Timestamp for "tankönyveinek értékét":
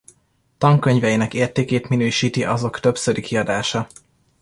0.57-1.89